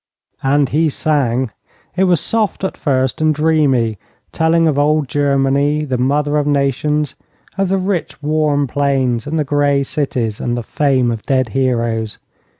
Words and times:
And 0.41 0.69
he 0.69 0.89
sang! 0.89 1.51
It 1.95 2.05
was 2.05 2.19
soft, 2.19 2.63
at 2.63 2.75
first, 2.75 3.21
and 3.21 3.35
dreamy, 3.35 3.99
telling 4.31 4.67
of 4.67 4.79
old 4.79 5.07
Germany, 5.07 5.85
the 5.85 5.99
mother 5.99 6.37
of 6.37 6.47
nations, 6.47 7.15
of 7.55 7.69
the 7.69 7.77
rich, 7.77 8.19
warm 8.19 8.65
plains, 8.65 9.27
and 9.27 9.37
the 9.37 9.43
grey 9.43 9.83
cities, 9.83 10.41
and 10.41 10.57
the 10.57 10.63
fame 10.63 11.11
of 11.11 11.21
dead 11.27 11.49
heroes. 11.49 12.17